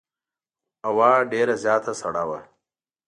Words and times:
هوا 0.87 1.11
ډېره 1.31 1.55
زیاته 1.63 1.93
سړه 2.01 2.23
وه. 2.29 2.39